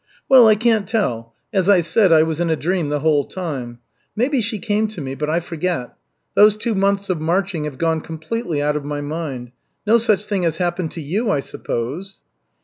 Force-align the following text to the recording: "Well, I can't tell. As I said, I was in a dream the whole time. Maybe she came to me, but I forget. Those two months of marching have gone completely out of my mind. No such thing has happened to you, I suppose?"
"Well, 0.27 0.47
I 0.47 0.55
can't 0.55 0.87
tell. 0.87 1.35
As 1.53 1.69
I 1.69 1.81
said, 1.81 2.11
I 2.11 2.23
was 2.23 2.41
in 2.41 2.49
a 2.49 2.55
dream 2.55 2.89
the 2.89 3.01
whole 3.01 3.23
time. 3.23 3.77
Maybe 4.15 4.41
she 4.41 4.57
came 4.57 4.87
to 4.87 4.99
me, 4.99 5.13
but 5.13 5.29
I 5.29 5.39
forget. 5.39 5.93
Those 6.33 6.55
two 6.57 6.73
months 6.73 7.11
of 7.11 7.21
marching 7.21 7.65
have 7.65 7.77
gone 7.77 8.01
completely 8.01 8.63
out 8.63 8.75
of 8.75 8.83
my 8.83 9.01
mind. 9.01 9.51
No 9.85 9.99
such 9.99 10.25
thing 10.25 10.41
has 10.41 10.57
happened 10.57 10.89
to 10.93 11.01
you, 11.01 11.29
I 11.29 11.39
suppose?" 11.39 12.17